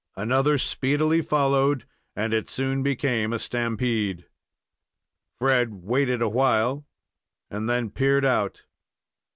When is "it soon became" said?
2.33-3.31